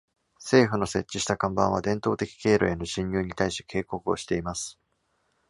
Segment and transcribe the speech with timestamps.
[0.39, 4.79] 政府の設置した看板は、伝統的経路への侵入に対し警告をしています。